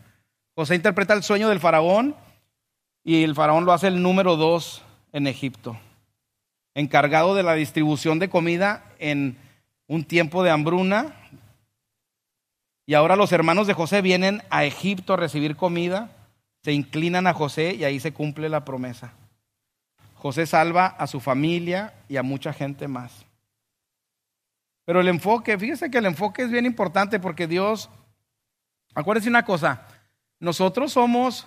[0.55, 2.17] José interpreta el sueño del faraón
[3.03, 5.79] y el faraón lo hace el número dos en Egipto,
[6.75, 9.39] encargado de la distribución de comida en
[9.87, 11.17] un tiempo de hambruna.
[12.91, 16.11] Y ahora los hermanos de José vienen a Egipto a recibir comida,
[16.65, 19.13] se inclinan a José y ahí se cumple la promesa.
[20.17, 23.25] José salva a su familia y a mucha gente más.
[24.85, 27.89] Pero el enfoque, fíjese que el enfoque es bien importante porque Dios,
[28.93, 29.87] acuérdense una cosa,
[30.41, 31.47] nosotros somos,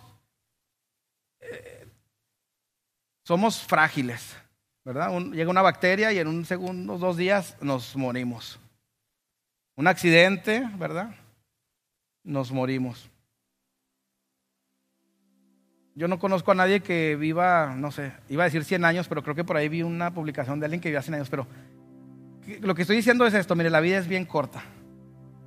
[1.41, 1.89] eh,
[3.25, 4.33] somos frágiles,
[4.85, 5.11] ¿verdad?
[5.33, 8.61] llega una bacteria y en un segundo, dos días nos morimos.
[9.75, 11.13] Un accidente, ¿verdad?
[12.23, 13.09] Nos morimos.
[15.95, 19.21] Yo no conozco a nadie que viva, no sé, iba a decir 100 años, pero
[19.21, 21.29] creo que por ahí vi una publicación de alguien que viva 100 años.
[21.29, 21.45] Pero
[22.61, 24.63] lo que estoy diciendo es esto, mire, la vida es bien corta.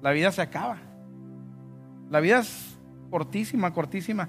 [0.03, 0.79] La vida se acaba.
[2.11, 2.77] La vida es
[3.11, 4.29] cortísima, cortísima.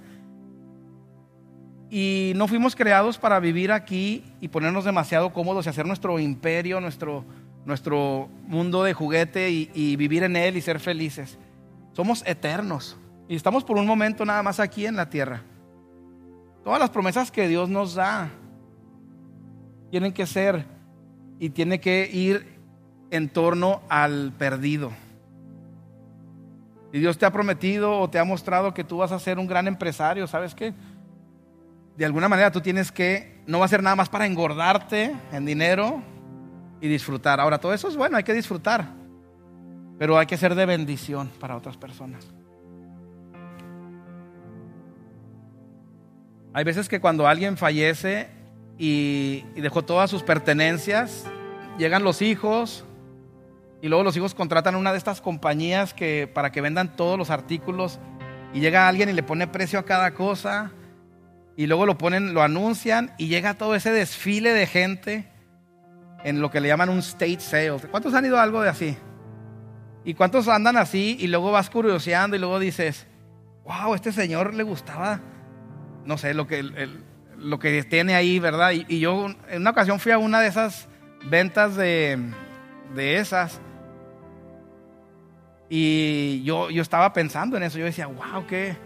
[1.91, 6.81] Y no fuimos creados para vivir aquí y ponernos demasiado cómodos y hacer nuestro imperio,
[6.81, 7.25] nuestro,
[7.63, 11.37] nuestro mundo de juguete y vivir en él y ser felices.
[11.97, 12.95] Somos eternos
[13.27, 15.41] y estamos por un momento nada más aquí en la tierra.
[16.63, 18.29] Todas las promesas que Dios nos da
[19.89, 20.63] tienen que ser
[21.39, 22.59] y tiene que ir
[23.09, 24.91] en torno al perdido.
[26.93, 29.47] Y Dios te ha prometido o te ha mostrado que tú vas a ser un
[29.47, 30.75] gran empresario, ¿sabes qué?
[31.97, 35.45] De alguna manera tú tienes que, no va a ser nada más para engordarte en
[35.47, 36.03] dinero
[36.79, 37.39] y disfrutar.
[37.39, 38.85] Ahora, todo eso es bueno, hay que disfrutar,
[39.97, 42.27] pero hay que ser de bendición para otras personas.
[46.53, 48.27] Hay veces que cuando alguien fallece
[48.77, 51.25] y, dejó todas sus pertenencias,
[51.77, 52.83] llegan los hijos
[53.81, 57.29] y luego los hijos contratan una de estas compañías que, para que vendan todos los
[57.29, 57.99] artículos
[58.53, 60.71] y llega alguien y le pone precio a cada cosa
[61.55, 65.27] y luego lo ponen, lo anuncian y llega todo ese desfile de gente
[66.23, 67.77] en lo que le llaman un state sale.
[67.91, 68.97] ¿Cuántos han ido a algo de así?
[70.07, 73.05] ¿Y cuántos andan así y luego vas curioseando y luego dices,
[73.65, 75.19] wow, este señor le gustaba,
[76.05, 76.63] no sé, lo que,
[77.35, 78.71] lo que tiene ahí, ¿verdad?
[78.71, 80.87] Y, y, yo en una ocasión fui a una de esas
[81.25, 82.17] ventas de,
[82.95, 83.59] de esas
[85.67, 88.77] y yo, yo estaba pensando en eso, yo decía, wow, ¿qué?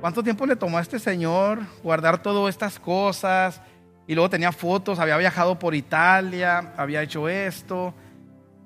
[0.00, 3.60] ¿Cuánto tiempo le tomó a este señor guardar todas estas cosas?
[4.06, 7.92] Y luego tenía fotos, había viajado por Italia, había hecho esto.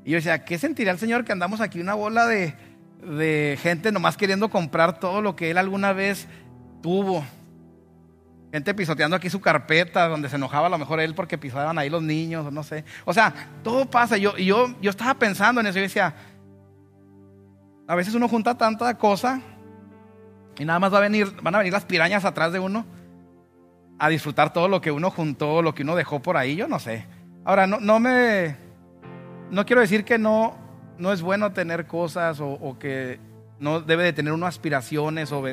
[0.04, 2.54] Y yo decía, ¿qué sentiría el Señor que andamos aquí una bola de,
[3.02, 6.26] de gente nomás queriendo comprar todo lo que Él alguna vez
[6.82, 7.24] tuvo?
[8.52, 11.88] Gente pisoteando aquí su carpeta, donde se enojaba a lo mejor él porque pisaban ahí
[11.88, 12.84] los niños, no sé.
[13.06, 14.18] O sea, todo pasa.
[14.18, 16.14] Yo, yo, yo estaba pensando en eso y decía,
[17.88, 19.40] a veces uno junta tanta cosa
[20.58, 22.84] y nada más va a venir, van a venir las pirañas atrás de uno
[23.98, 26.78] a disfrutar todo lo que uno juntó, lo que uno dejó por ahí, yo no
[26.78, 27.06] sé.
[27.44, 28.56] Ahora, no, no me,
[29.52, 30.56] no quiero decir que no,
[30.98, 33.20] no es bueno tener cosas o, que
[33.60, 35.44] no debe de tener unas aspiraciones o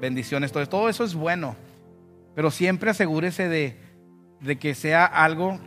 [0.00, 1.56] bendiciones, todo, todo eso es bueno.
[2.34, 3.76] Pero siempre asegúrese de,
[4.40, 5.58] de que sea algo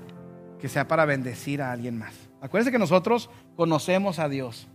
[0.60, 2.14] que sea para bendecir a alguien más.
[2.42, 4.70] Acuérdense que nosotros conocemos a Dios.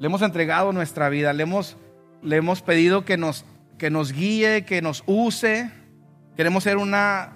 [0.00, 1.76] Le hemos entregado nuestra vida, le hemos,
[2.22, 3.44] le hemos pedido que nos,
[3.76, 5.70] que nos guíe, que nos use.
[6.34, 7.32] Queremos ser una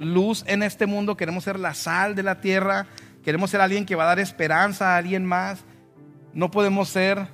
[0.00, 2.86] luz en este mundo, queremos ser la sal de la tierra,
[3.22, 5.64] queremos ser alguien que va a dar esperanza a alguien más.
[6.32, 7.28] No podemos ser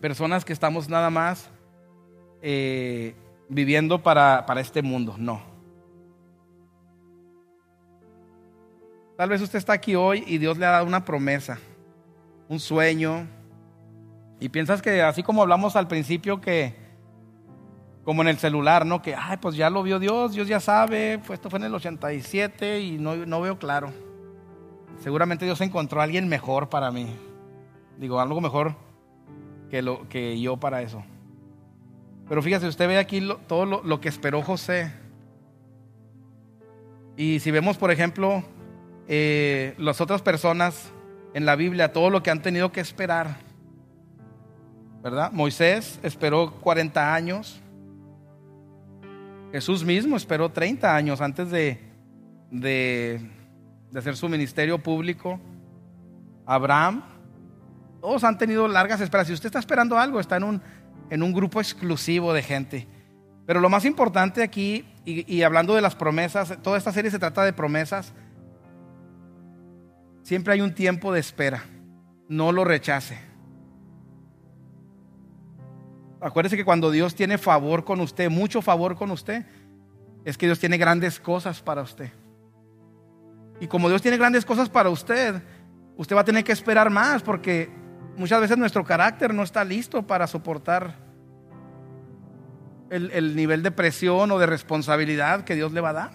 [0.00, 1.50] personas que estamos nada más
[2.42, 3.14] eh,
[3.48, 5.42] viviendo para, para este mundo, no.
[9.16, 11.58] Tal vez usted está aquí hoy y Dios le ha dado una promesa,
[12.48, 13.28] un sueño,
[14.40, 16.74] y piensas que así como hablamos al principio que,
[18.04, 19.00] como en el celular, ¿no?
[19.00, 21.74] Que, ay, pues ya lo vio Dios, Dios ya sabe, pues esto fue en el
[21.74, 23.92] 87 y no, no veo claro.
[25.00, 27.06] Seguramente Dios encontró a alguien mejor para mí.
[27.98, 28.74] Digo, algo mejor
[29.70, 31.04] que, lo, que yo para eso.
[32.28, 34.92] Pero fíjese, usted ve aquí todo lo, que esperó José.
[37.16, 38.42] Y si vemos, por ejemplo,
[39.08, 40.90] eh, las otras personas
[41.34, 43.36] en la Biblia, todo lo que han tenido que esperar.
[45.02, 45.32] ¿Verdad?
[45.32, 47.60] Moisés esperó 40 años.
[49.52, 51.78] Jesús mismo esperó 30 años antes de,
[52.50, 53.20] de,
[53.94, 55.40] de hacer su ministerio público.
[56.44, 57.02] Abraham.
[58.02, 59.28] Todos han tenido largas esperas.
[59.28, 60.62] Si usted está esperando algo, está en un
[61.10, 62.86] en un grupo exclusivo de gente.
[63.46, 67.44] Pero lo más importante aquí, y, hablando de las promesas, toda esta serie se trata
[67.44, 68.12] de promesas,
[70.22, 71.62] siempre hay un tiempo de espera.
[72.28, 73.18] No lo rechace.
[76.20, 79.44] Acuérdese que cuando Dios tiene favor con usted, mucho favor con usted,
[80.24, 82.10] es que Dios tiene grandes cosas para usted.
[83.64, 85.42] Y como Dios tiene grandes cosas para usted,
[85.96, 87.70] usted va a tener que esperar más porque
[88.16, 90.94] Muchas veces nuestro carácter no está listo para soportar
[92.90, 96.10] el, nivel de presión o de responsabilidad que Dios le va a dar.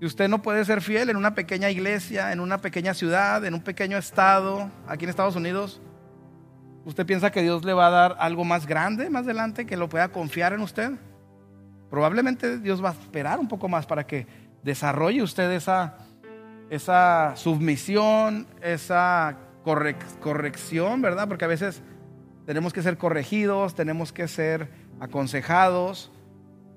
[0.00, 3.54] Y usted no puede ser fiel en una pequeña iglesia, en una pequeña ciudad, en
[3.54, 5.82] un pequeño estado, aquí en Estados Unidos.
[6.84, 9.88] ¿Usted piensa que Dios le va a dar algo más grande más adelante que lo
[9.88, 10.92] pueda confiar en usted?
[11.90, 14.28] Probablemente Dios va a esperar un poco más para que
[14.62, 15.98] desarrolle usted esa,
[16.70, 19.36] esa submisión, esa
[20.20, 21.28] corrección, ¿verdad?
[21.28, 21.82] Porque a veces
[22.46, 24.68] tenemos que ser corregidos, tenemos que ser
[24.98, 26.10] aconsejados.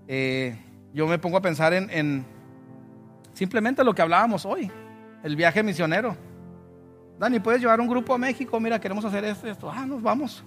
[0.07, 0.57] Eh,
[0.93, 2.25] yo me pongo a pensar en,
[3.33, 4.71] simplemente lo que hablábamos hoy,
[5.23, 6.15] el viaje misionero.
[7.19, 8.59] Dani, ¿puedes llevar un grupo a México?
[8.59, 9.71] Mira, queremos hacer esto, esto.
[9.71, 10.43] Ah, nos vamos.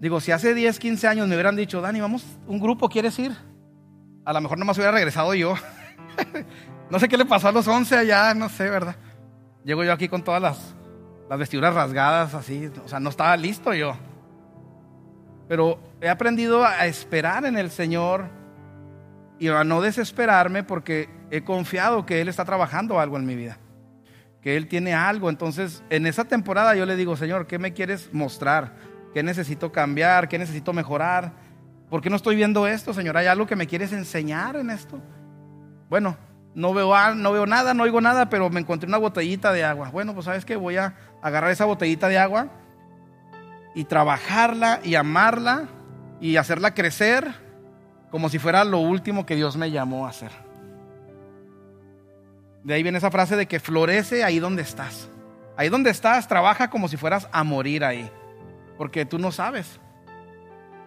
[0.00, 3.32] Digo, si hace 10, 15 años me hubieran dicho, Dani, vamos, un grupo, ¿quieres ir?
[4.24, 5.54] A lo mejor nomás hubiera regresado yo.
[6.90, 8.96] No sé qué le pasó a los 11 allá, no sé, ¿verdad?
[9.64, 10.74] Llego yo aquí con todas las,
[11.30, 13.96] las vestiduras rasgadas, así, o sea, no estaba listo yo.
[15.48, 18.26] Pero he aprendido a esperar en el Señor
[19.38, 23.56] y a no desesperarme porque he confiado que Él está trabajando algo en mi vida,
[24.42, 25.30] que Él tiene algo.
[25.30, 28.76] Entonces, en esa temporada yo le digo, Señor, ¿qué me quieres mostrar?
[29.14, 30.28] ¿Qué necesito cambiar?
[30.28, 31.32] ¿Qué necesito mejorar?
[31.92, 33.18] ¿Por qué no estoy viendo esto, Señor?
[33.18, 34.98] ¿Hay algo que me quieres enseñar en esto?
[35.90, 36.16] Bueno,
[36.54, 39.90] no veo, no veo nada, no oigo nada, pero me encontré una botellita de agua.
[39.90, 42.48] Bueno, pues sabes que voy a agarrar esa botellita de agua
[43.74, 45.68] y trabajarla y amarla
[46.18, 47.30] y hacerla crecer
[48.10, 50.32] como si fuera lo último que Dios me llamó a hacer.
[52.64, 55.10] De ahí viene esa frase de que florece ahí donde estás.
[55.58, 58.10] Ahí donde estás, trabaja como si fueras a morir ahí.
[58.78, 59.78] Porque tú no sabes.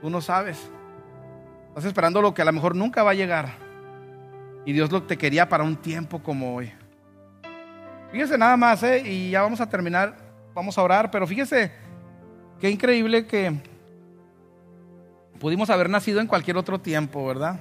[0.01, 0.71] Tú no sabes.
[1.75, 3.49] Estás esperando lo que a lo mejor nunca va a llegar.
[4.65, 6.71] Y Dios lo te quería para un tiempo como hoy.
[8.13, 9.03] Fíjese nada más, ¿eh?
[9.05, 10.15] y ya vamos a terminar,
[10.53, 11.73] vamos a orar, pero fíjese
[12.61, 13.59] qué increíble que
[15.37, 17.59] pudimos haber nacido en cualquier otro tiempo, ¿verdad?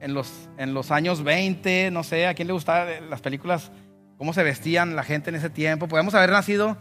[0.00, 3.70] En los, en los años 20, no sé, a quién le gustaban las películas,
[4.16, 5.88] cómo se vestían la gente en ese tiempo.
[5.88, 6.78] Podemos haber nacido,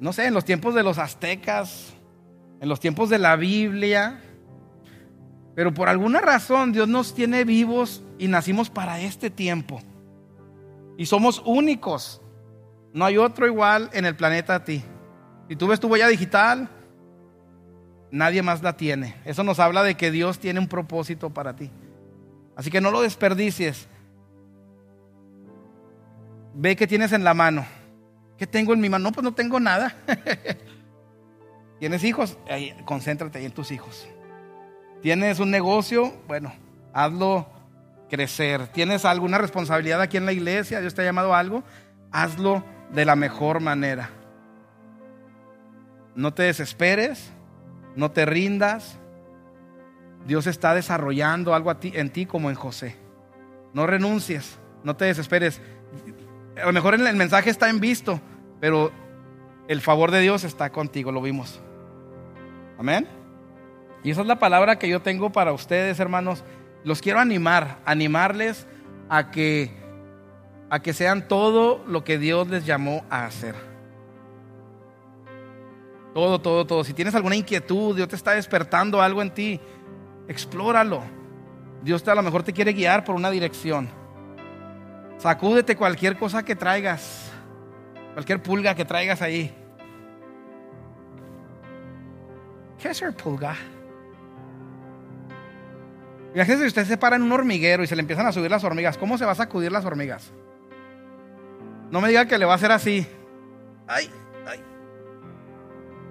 [0.00, 1.92] no sé, en los tiempos de los aztecas,
[2.62, 4.22] en los tiempos de la Biblia,
[5.56, 9.80] Pero por alguna razón Dios nos tiene vivos y nacimos para este tiempo.
[10.98, 12.20] Y somos únicos.
[12.92, 14.84] No hay otro igual en el planeta a ti.
[15.48, 16.68] Si tú ves tu huella digital,
[18.10, 19.16] nadie más la tiene.
[19.24, 21.70] Eso nos habla de que Dios tiene un propósito para ti.
[22.54, 23.88] Así que no lo desperdicies.
[26.54, 27.64] Ve qué tienes en la mano.
[28.36, 29.04] ¿Qué tengo en mi mano?
[29.04, 29.96] No, pues no tengo nada.
[31.80, 32.36] ¿Tienes hijos?
[32.84, 34.06] Concéntrate ahí en tus hijos.
[35.02, 36.12] ¿Tienes un negocio?
[36.26, 36.52] Bueno,
[36.92, 37.46] hazlo
[38.08, 38.68] crecer.
[38.68, 40.80] ¿Tienes alguna responsabilidad aquí en la iglesia?
[40.80, 41.62] ¿Dios te ha llamado a algo?
[42.10, 44.10] Hazlo de la mejor manera.
[46.14, 47.30] No te desesperes,
[47.94, 48.98] no te rindas.
[50.26, 52.96] Dios está desarrollando algo a ti, en ti como en José.
[53.74, 55.60] No renuncies, no te desesperes.
[56.60, 58.20] A lo mejor el mensaje está en visto,
[58.60, 58.90] pero
[59.68, 61.60] el favor de Dios está contigo, lo vimos.
[62.78, 63.06] Amén.
[64.06, 66.44] Y esa es la palabra que yo tengo para ustedes, hermanos.
[66.84, 68.68] Los quiero animar, animarles
[69.08, 69.72] a que
[70.70, 73.56] a que sean todo lo que Dios les llamó a hacer.
[76.14, 76.84] Todo, todo, todo.
[76.84, 79.60] Si tienes alguna inquietud, Dios te está despertando algo en ti,
[80.28, 81.02] explóralo.
[81.82, 83.88] Dios te, a lo mejor te quiere guiar por una dirección.
[85.18, 87.32] Sacúdete cualquier cosa que traigas,
[88.12, 89.52] cualquier pulga que traigas ahí.
[92.80, 93.56] ¿Qué es el pulga?
[96.36, 98.62] Fíjese si usted se para en un hormiguero y se le empiezan a subir las
[98.62, 100.32] hormigas, ¿cómo se va a sacudir las hormigas?
[101.90, 103.06] No me diga que le va a hacer así.
[103.88, 104.10] Ay,
[104.46, 104.62] ay.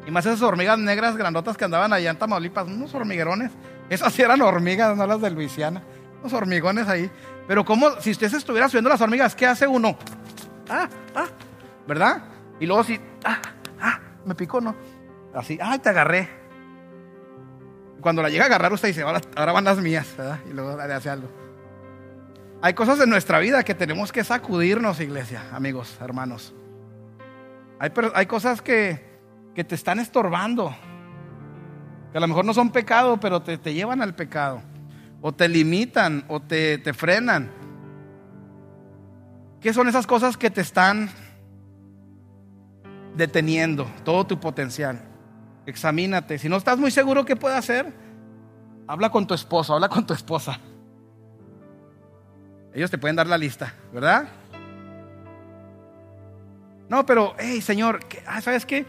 [0.07, 3.51] Y más esas hormigas negras grandotas que andaban allá en Tamaulipas, unos hormiguerones.
[3.87, 5.83] Esas sí eran hormigas, no las de Luisiana.
[6.21, 7.07] Unos hormigones ahí.
[7.47, 9.95] Pero como si usted se estuviera subiendo las hormigas, ¿qué hace uno?
[10.67, 11.27] Ah, ah,
[11.87, 12.23] ¿verdad?
[12.59, 13.39] Y luego si, ah,
[13.79, 14.75] ah, me picó, ¿no?
[15.35, 16.44] Así, ay, te agarré
[18.05, 20.37] cuando la llega a agarrar, usted dice, ahora, van las mías, ¿verdad?
[20.47, 21.27] Y luego le hace algo.
[22.61, 26.53] Hay cosas en nuestra vida que tenemos que sacudirnos, iglesia, amigos, hermanos.
[27.79, 29.03] Hay, hay cosas que,
[29.55, 30.75] que, te están estorbando,
[32.11, 34.61] que a lo mejor no son pecado, pero te, te llevan al pecado,
[35.19, 37.49] o te limitan, o te, te frenan.
[39.61, 41.09] ¿Qué son esas cosas que te están
[43.15, 45.14] deteniendo todo tu potencial?
[45.65, 46.37] Examínate.
[46.37, 47.91] Si no estás muy seguro qué puede hacer,
[48.87, 50.59] habla con tu esposo, habla con tu esposa.
[52.73, 54.27] Ellos te pueden dar la lista, ¿verdad?
[56.89, 58.85] No, pero, hey, Señor, ah, ¿sabes qué?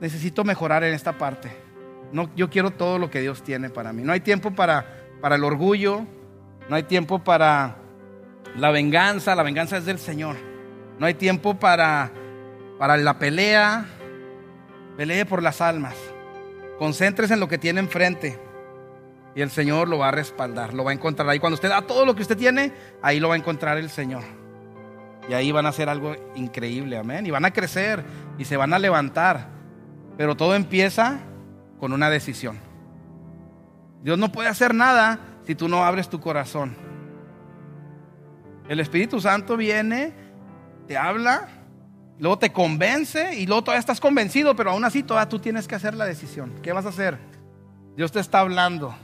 [0.00, 1.50] Necesito mejorar en esta parte.
[2.12, 4.02] No, yo quiero todo lo que Dios tiene para mí.
[4.02, 4.86] No hay tiempo para,
[5.20, 6.04] para el orgullo,
[6.68, 7.76] no hay tiempo para
[8.56, 10.36] la venganza, la venganza es del Señor.
[10.98, 12.10] No hay tiempo para,
[12.78, 13.86] para la pelea,
[14.98, 15.94] Pelee por las almas.
[16.78, 18.38] Concéntrese en lo que tiene enfrente.
[19.34, 21.38] Y el Señor lo va a respaldar, lo va a encontrar ahí.
[21.38, 22.72] Cuando usted da todo lo que usted tiene,
[23.02, 24.22] ahí lo va a encontrar el Señor.
[25.28, 27.26] Y ahí van a hacer algo increíble, amén.
[27.26, 28.04] Y van a crecer
[28.38, 29.48] y se van a levantar.
[30.16, 31.20] Pero todo empieza
[31.78, 32.58] con una decisión.
[34.02, 36.76] Dios no puede hacer nada si tú no abres tu corazón.
[38.68, 40.12] El Espíritu Santo viene,
[40.86, 41.48] te habla
[42.18, 45.76] Luego te convence y luego todavía estás convencido, pero aún así todavía tú tienes que
[45.76, 46.54] hacer la decisión.
[46.62, 47.18] ¿Qué vas a hacer?
[47.96, 48.94] Dios te está hablando.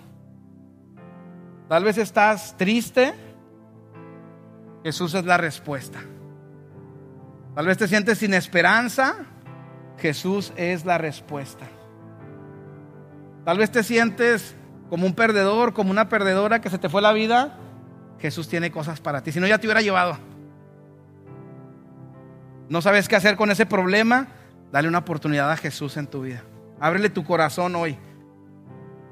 [1.69, 3.15] Tal vez estás triste.
[4.83, 6.01] Jesús es la respuesta.
[7.55, 9.15] Tal vez te sientes sin esperanza.
[9.99, 11.67] Jesús es la respuesta.
[13.45, 14.57] Tal vez te sientes
[14.91, 17.59] como un perdedor, como una perdedora que se te fue la vida.
[18.19, 19.33] Jesús tiene cosas para ti.
[19.33, 20.19] Si no, ya te hubiera llevado.
[22.69, 24.29] ¿No sabes qué hacer con ese problema?
[24.73, 26.43] Dale una oportunidad a Jesús en tu vida.
[26.81, 27.97] Ábrele tu corazón hoy.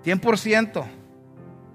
[0.04, 0.84] 100%.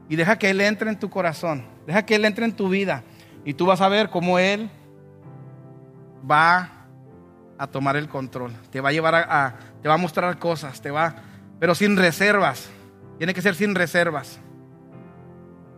[0.09, 1.65] Y deja que Él entre en tu corazón.
[1.85, 3.03] Deja que Él entre en tu vida.
[3.45, 4.69] Y tú vas a ver cómo Él
[6.29, 6.69] va
[7.57, 8.53] a tomar el control.
[8.71, 10.81] Te va a llevar a, te va a mostrar cosas.
[10.81, 11.15] Te va,
[11.59, 12.69] pero sin reservas.
[13.17, 14.39] Tiene que ser sin reservas.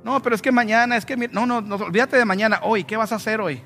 [0.04, 2.60] No, pero es que mañana, es que no, no, no, olvídate de mañana.
[2.64, 3.62] Hoy, ¿qué vas a hacer hoy?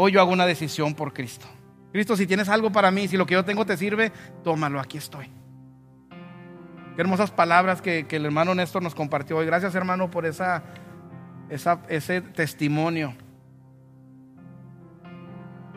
[0.00, 1.48] Hoy yo hago una decisión por Cristo.
[1.90, 4.12] Cristo, si tienes algo para mí, si lo que yo tengo te sirve,
[4.44, 5.26] tómalo, aquí estoy.
[6.94, 9.46] Qué hermosas palabras que, el hermano Néstor nos compartió hoy.
[9.46, 10.62] Gracias, hermano, por esa,
[11.88, 13.12] ese testimonio.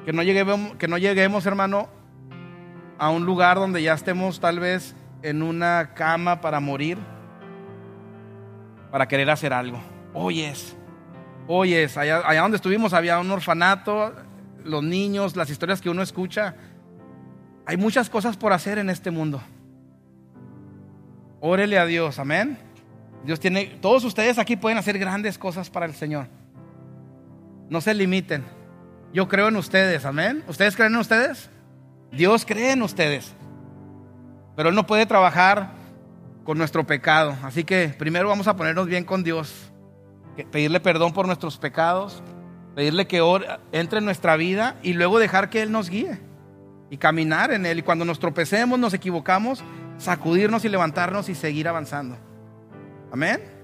[0.06, 1.90] Que no, lleguemos, que no lleguemos, hermano,
[3.00, 7.00] a un lugar donde ya estemos tal vez en una cama para morir,
[8.92, 9.82] para querer hacer algo.
[10.14, 10.78] Hoy es.
[11.48, 14.14] Oyes, allá, allá donde estuvimos había un orfanato,
[14.64, 16.56] los niños, las historias que uno escucha.
[17.66, 19.42] Hay muchas cosas por hacer en este mundo.
[21.40, 22.58] Órele a Dios, amén.
[23.24, 26.28] Dios tiene, todos ustedes aquí pueden hacer grandes cosas para el Señor.
[27.70, 28.44] No se limiten.
[29.14, 30.44] Yo creo en ustedes, amén.
[30.48, 31.50] ¿Ustedes creen en ustedes?
[32.12, 33.34] Dios cree en ustedes.
[34.56, 35.72] Pero Él no puede trabajar
[36.44, 37.36] con nuestro pecado.
[37.44, 39.71] Así que primero vamos a ponernos bien con Dios.
[40.52, 42.22] Pedirle perdón por nuestros pecados.
[42.76, 43.22] Pedirle que
[43.72, 46.20] entre en nuestra vida y luego dejar que Él nos guíe.
[46.90, 47.80] Y caminar en Él.
[47.80, 49.64] Y cuando nos tropecemos, nos equivocamos,
[49.98, 52.18] sacudirnos y levantarnos y seguir avanzando.
[53.12, 53.61] Amén.